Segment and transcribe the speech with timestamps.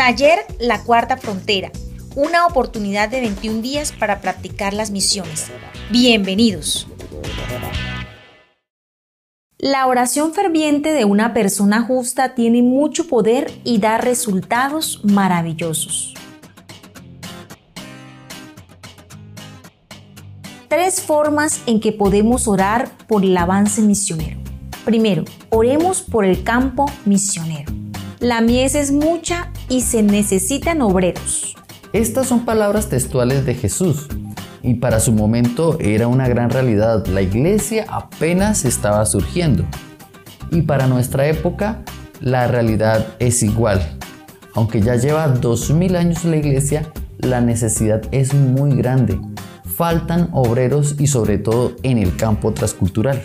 [0.00, 1.70] Taller La Cuarta Frontera,
[2.16, 5.50] una oportunidad de 21 días para practicar las misiones.
[5.90, 6.88] Bienvenidos.
[9.58, 16.14] La oración ferviente de una persona justa tiene mucho poder y da resultados maravillosos.
[20.68, 24.40] Tres formas en que podemos orar por el avance misionero.
[24.86, 27.79] Primero, oremos por el campo misionero.
[28.20, 31.56] La mies es mucha y se necesitan obreros.
[31.94, 34.08] Estas son palabras textuales de Jesús
[34.62, 37.06] y para su momento era una gran realidad.
[37.06, 39.64] La iglesia apenas estaba surgiendo.
[40.50, 41.82] Y para nuestra época
[42.20, 43.80] la realidad es igual.
[44.54, 49.18] Aunque ya lleva 2000 años la iglesia, la necesidad es muy grande.
[49.64, 53.22] Faltan obreros y sobre todo en el campo transcultural.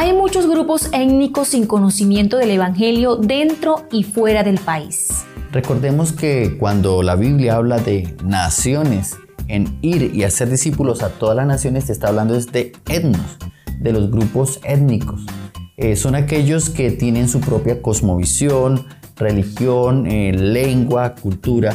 [0.00, 5.24] Hay muchos grupos étnicos sin conocimiento del Evangelio dentro y fuera del país.
[5.50, 9.16] Recordemos que cuando la Biblia habla de naciones,
[9.48, 13.38] en ir y hacer discípulos a todas las naciones, se está hablando de etnos,
[13.80, 15.22] de los grupos étnicos.
[15.76, 21.74] Eh, son aquellos que tienen su propia cosmovisión, religión, eh, lengua, cultura,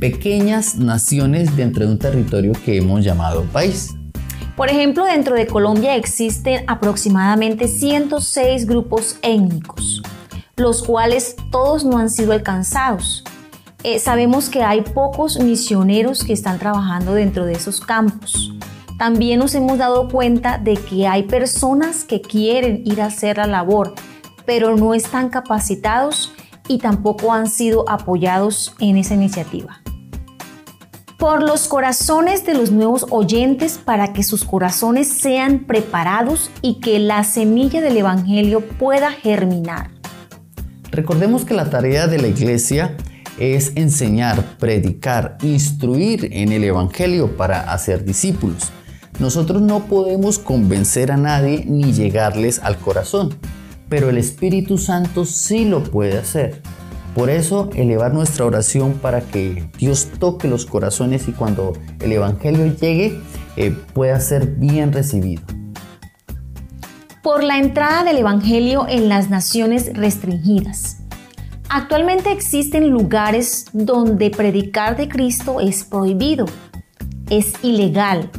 [0.00, 3.90] pequeñas naciones dentro de un territorio que hemos llamado país.
[4.60, 10.02] Por ejemplo, dentro de Colombia existen aproximadamente 106 grupos étnicos
[10.56, 13.24] los cuales todos no han sido alcanzados.
[13.84, 18.52] Eh, sabemos que hay pocos misioneros que están trabajando dentro de esos campos.
[18.98, 23.46] También nos hemos dado cuenta de que hay personas que quieren ir a hacer la
[23.46, 23.94] labor,
[24.44, 26.34] pero no están capacitados
[26.68, 29.79] y tampoco han sido apoyados en esa iniciativa.
[31.20, 36.98] Por los corazones de los nuevos oyentes para que sus corazones sean preparados y que
[36.98, 39.90] la semilla del Evangelio pueda germinar.
[40.90, 42.96] Recordemos que la tarea de la iglesia
[43.38, 48.70] es enseñar, predicar, instruir en el Evangelio para hacer discípulos.
[49.18, 53.34] Nosotros no podemos convencer a nadie ni llegarles al corazón,
[53.90, 56.62] pero el Espíritu Santo sí lo puede hacer.
[57.14, 62.66] Por eso elevar nuestra oración para que Dios toque los corazones y cuando el Evangelio
[62.66, 63.20] llegue
[63.56, 65.42] eh, pueda ser bien recibido
[67.22, 70.98] por la entrada del Evangelio en las naciones restringidas.
[71.68, 76.46] Actualmente existen lugares donde predicar de Cristo es prohibido,
[77.28, 78.30] es ilegal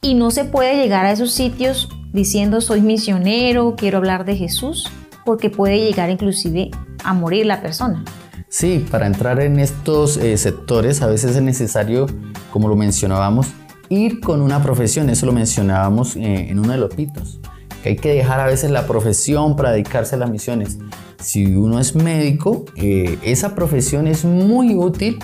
[0.00, 4.90] y no se puede llegar a esos sitios diciendo soy misionero, quiero hablar de Jesús,
[5.24, 6.70] porque puede llegar inclusive
[7.04, 8.04] a morir la persona.
[8.48, 12.06] Sí, para entrar en estos eh, sectores a veces es necesario,
[12.50, 13.48] como lo mencionábamos,
[13.88, 17.40] ir con una profesión, eso lo mencionábamos eh, en uno de los pitos
[17.82, 20.78] que hay que dejar a veces la profesión para dedicarse a las misiones.
[21.20, 25.18] Si uno es médico, eh, esa profesión es muy útil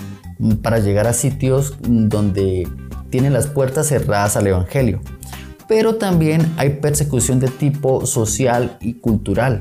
[0.63, 2.69] para llegar a sitios donde
[3.11, 5.01] tienen las puertas cerradas al Evangelio.
[5.69, 9.61] Pero también hay persecución de tipo social y cultural.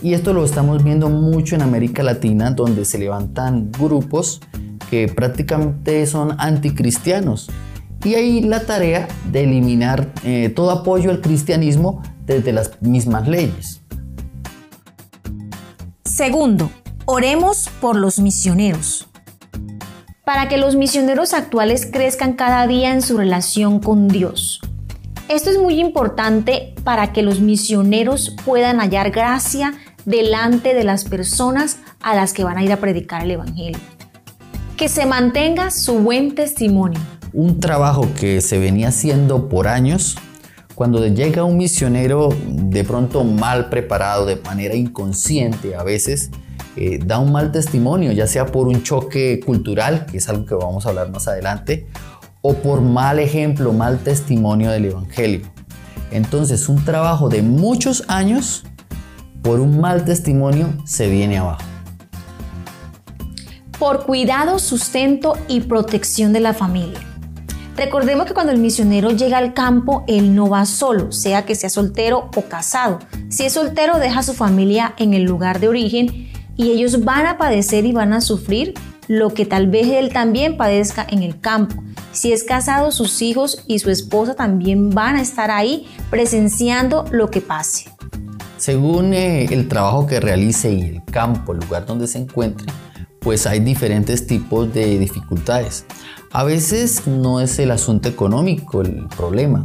[0.00, 4.40] Y esto lo estamos viendo mucho en América Latina, donde se levantan grupos
[4.90, 7.50] que prácticamente son anticristianos.
[8.04, 13.80] Y hay la tarea de eliminar eh, todo apoyo al cristianismo desde las mismas leyes.
[16.04, 16.70] Segundo,
[17.04, 19.08] oremos por los misioneros.
[20.24, 24.60] Para que los misioneros actuales crezcan cada día en su relación con Dios.
[25.28, 29.74] Esto es muy importante para que los misioneros puedan hallar gracia
[30.08, 33.78] delante de las personas a las que van a ir a predicar el Evangelio.
[34.76, 36.98] Que se mantenga su buen testimonio.
[37.32, 40.16] Un trabajo que se venía haciendo por años
[40.74, 46.30] cuando llega un misionero de pronto mal preparado, de manera inconsciente a veces,
[46.76, 50.54] eh, da un mal testimonio, ya sea por un choque cultural, que es algo que
[50.54, 51.88] vamos a hablar más adelante,
[52.40, 55.40] o por mal ejemplo, mal testimonio del Evangelio.
[56.12, 58.64] Entonces, un trabajo de muchos años,
[59.42, 61.62] por un mal testimonio, se viene abajo.
[63.78, 66.98] Por cuidado, sustento y protección de la familia.
[67.76, 71.70] Recordemos que cuando el misionero llega al campo, él no va solo, sea que sea
[71.70, 72.98] soltero o casado.
[73.28, 77.26] Si es soltero, deja a su familia en el lugar de origen y ellos van
[77.26, 78.74] a padecer y van a sufrir
[79.06, 81.80] lo que tal vez él también padezca en el campo.
[82.10, 87.30] Si es casado, sus hijos y su esposa también van a estar ahí presenciando lo
[87.30, 87.97] que pase.
[88.58, 92.66] Según eh, el trabajo que realice y el campo, el lugar donde se encuentre,
[93.20, 95.86] pues hay diferentes tipos de dificultades.
[96.32, 99.62] A veces no es el asunto económico el problema,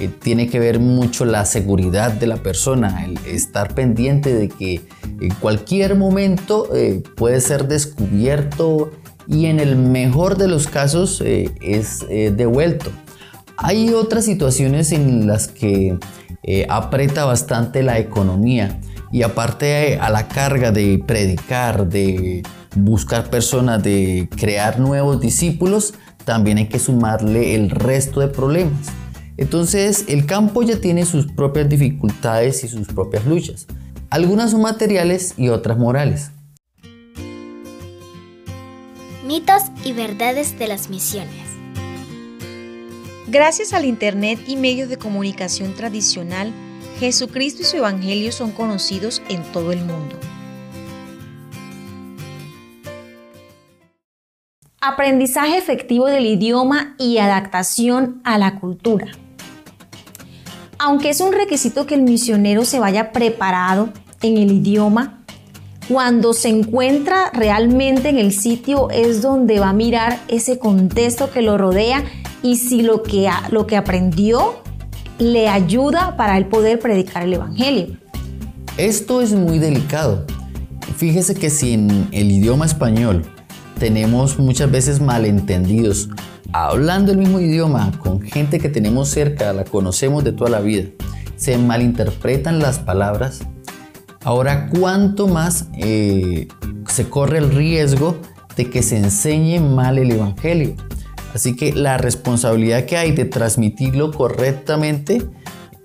[0.00, 4.82] eh, tiene que ver mucho la seguridad de la persona, el estar pendiente de que
[5.20, 8.90] en cualquier momento eh, puede ser descubierto
[9.28, 12.90] y en el mejor de los casos eh, es devuelto.
[13.56, 15.98] Hay otras situaciones en las que
[16.68, 18.80] aprieta bastante la economía
[19.12, 22.42] y aparte a la carga de predicar, de
[22.76, 28.88] buscar personas, de crear nuevos discípulos, también hay que sumarle el resto de problemas.
[29.36, 33.66] Entonces el campo ya tiene sus propias dificultades y sus propias luchas.
[34.10, 36.30] Algunas son materiales y otras morales.
[39.24, 41.43] Mitos y verdades de las misiones.
[43.34, 46.52] Gracias al Internet y medios de comunicación tradicional,
[47.00, 50.14] Jesucristo y su Evangelio son conocidos en todo el mundo.
[54.80, 59.08] Aprendizaje efectivo del idioma y adaptación a la cultura.
[60.78, 63.92] Aunque es un requisito que el misionero se vaya preparado
[64.22, 65.24] en el idioma,
[65.88, 71.42] cuando se encuentra realmente en el sitio es donde va a mirar ese contexto que
[71.42, 72.04] lo rodea
[72.44, 74.62] y si lo que, lo que aprendió
[75.18, 77.96] le ayuda para él poder predicar el Evangelio.
[78.76, 80.26] Esto es muy delicado.
[80.96, 83.24] Fíjese que si en el idioma español
[83.78, 86.10] tenemos muchas veces malentendidos
[86.52, 90.88] hablando el mismo idioma con gente que tenemos cerca, la conocemos de toda la vida,
[91.36, 93.40] se malinterpretan las palabras,
[94.22, 96.46] ahora cuánto más eh,
[96.86, 98.18] se corre el riesgo
[98.56, 100.76] de que se enseñe mal el Evangelio.
[101.34, 105.28] Así que la responsabilidad que hay de transmitirlo correctamente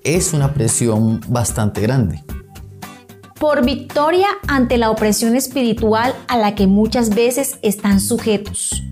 [0.04, 2.24] es una presión bastante grande.
[3.40, 8.84] Por victoria ante la opresión espiritual a la que muchas veces están sujetos.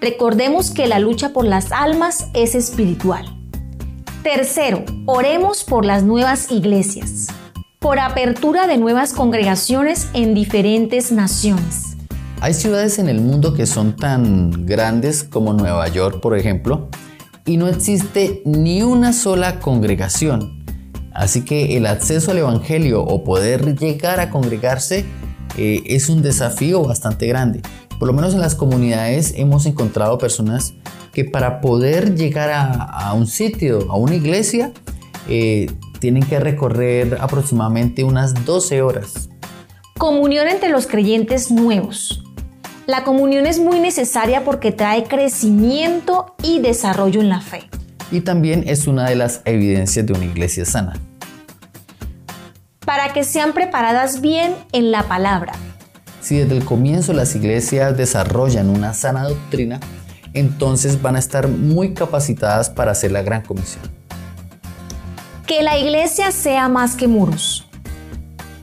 [0.00, 3.38] Recordemos que la lucha por las almas es espiritual.
[4.24, 7.28] Tercero, oremos por las nuevas iglesias,
[7.78, 11.96] por apertura de nuevas congregaciones en diferentes naciones.
[12.42, 16.88] Hay ciudades en el mundo que son tan grandes como Nueva York, por ejemplo,
[17.46, 20.62] y no existe ni una sola congregación.
[21.14, 25.06] Así que el acceso al Evangelio o poder llegar a congregarse
[25.56, 27.62] eh, es un desafío bastante grande
[28.02, 30.74] por lo menos en las comunidades hemos encontrado personas
[31.12, 34.72] que para poder llegar a, un sitio, a una iglesia,
[35.28, 39.28] eh, tienen que recorrer aproximadamente unas 12 horas.
[39.96, 42.21] Comunión entre los creyentes nuevos.
[42.86, 47.68] La comunión es muy necesaria porque trae crecimiento y desarrollo en la fe.
[48.10, 50.94] Y también es una de las evidencias de una iglesia sana.
[52.84, 55.52] Para que sean preparadas bien en la palabra,
[56.20, 59.78] si desde el comienzo las iglesias desarrollan una sana doctrina,
[60.34, 63.84] entonces van a estar muy capacitadas para hacer la gran comisión.
[65.46, 67.68] Que la iglesia sea más que muros.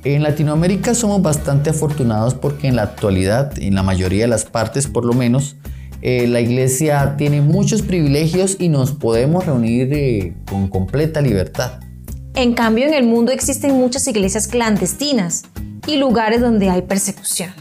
[0.05, 4.87] En Latinoamérica somos bastante afortunados porque en la actualidad, en la mayoría de las partes
[4.87, 5.57] por lo menos,
[6.01, 11.81] eh, la iglesia tiene muchos privilegios y nos podemos reunir eh, con completa libertad.
[12.35, 15.43] En cambio, en el mundo existen muchas iglesias clandestinas
[15.85, 17.51] y lugares donde hay persecución.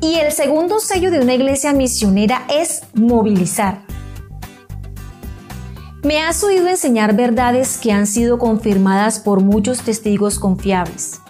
[0.00, 3.89] Y el segundo sello de una iglesia misionera es movilizar.
[6.02, 11.20] Me has oído enseñar verdades que han sido confirmadas por muchos testigos confiables.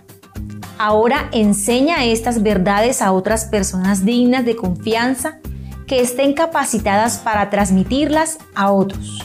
[0.79, 5.41] Ahora enseña estas verdades a otras personas dignas de confianza
[5.89, 9.19] que estén capacitadas para transmitirlas a otros.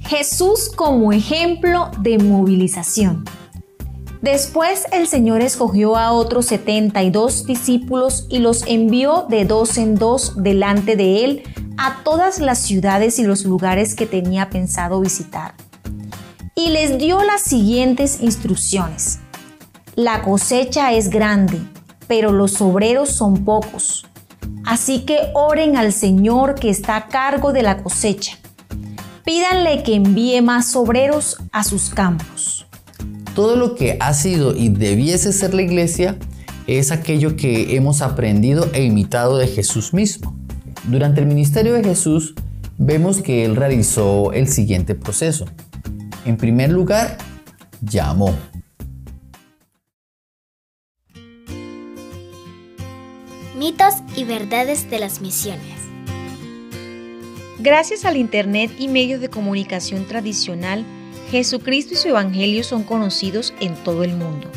[0.00, 3.24] Jesús como ejemplo de movilización.
[4.22, 10.42] Después el Señor escogió a otros 72 discípulos y los envió de dos en dos
[10.42, 11.42] delante de él
[11.78, 15.54] a todas las ciudades y los lugares que tenía pensado visitar.
[16.54, 19.20] Y les dio las siguientes instrucciones.
[19.94, 21.60] La cosecha es grande,
[22.06, 24.06] pero los obreros son pocos.
[24.64, 28.38] Así que oren al Señor que está a cargo de la cosecha
[29.28, 32.66] pídanle que envíe más obreros a sus campos.
[33.34, 36.16] Todo lo que ha sido y debiese ser la iglesia
[36.66, 40.37] es aquello que hemos aprendido e imitado de Jesús mismo.
[40.84, 42.34] Durante el ministerio de Jesús
[42.78, 45.46] vemos que él realizó el siguiente proceso.
[46.24, 47.18] En primer lugar,
[47.80, 48.34] llamó.
[53.56, 55.78] Mitos y verdades de las misiones.
[57.58, 60.84] Gracias al Internet y medios de comunicación tradicional,
[61.30, 64.48] Jesucristo y su Evangelio son conocidos en todo el mundo.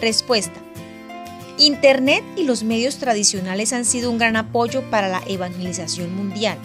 [0.00, 0.67] Respuesta.
[1.58, 6.56] Internet y los medios tradicionales han sido un gran apoyo para la evangelización mundial,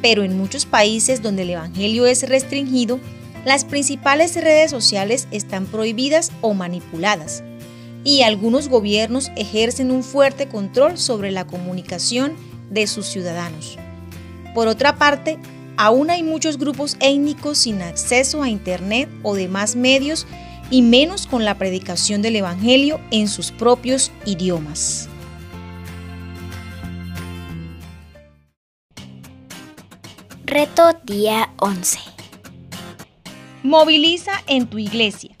[0.00, 2.98] pero en muchos países donde el Evangelio es restringido,
[3.44, 7.42] las principales redes sociales están prohibidas o manipuladas,
[8.02, 12.32] y algunos gobiernos ejercen un fuerte control sobre la comunicación
[12.70, 13.76] de sus ciudadanos.
[14.54, 15.38] Por otra parte,
[15.76, 20.26] aún hay muchos grupos étnicos sin acceso a Internet o demás medios
[20.70, 25.08] y menos con la predicación del Evangelio en sus propios idiomas.
[30.44, 31.98] Reto día 11.
[33.62, 35.36] Moviliza en tu iglesia.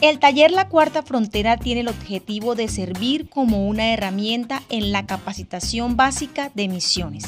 [0.00, 5.06] El taller La Cuarta Frontera tiene el objetivo de servir como una herramienta en la
[5.06, 7.24] capacitación básica de misiones.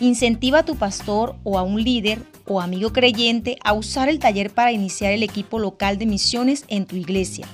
[0.00, 4.50] Incentiva a tu pastor o a un líder o amigo creyente a usar el taller
[4.50, 7.46] para iniciar el equipo local de misiones en tu iglesia.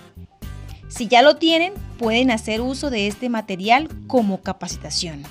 [0.86, 5.24] Si ya lo tienen, pueden hacer uso de este material como capacitación.